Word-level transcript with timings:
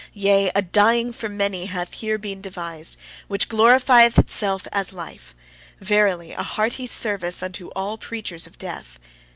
Yea, 0.15 0.49
a 0.55 0.63
dying 0.63 1.13
for 1.13 1.29
many 1.29 1.67
hath 1.67 1.93
here 1.93 2.17
been 2.17 2.41
devised, 2.41 2.97
which 3.27 3.47
glorifieth 3.47 4.17
itself 4.17 4.67
as 4.71 4.91
life: 4.91 5.35
verily, 5.79 6.31
a 6.31 6.41
hearty 6.41 6.87
service 6.87 7.43
unto 7.43 7.67
all 7.75 7.99
preachers 7.99 8.47
of 8.47 8.57
death! 8.57 8.97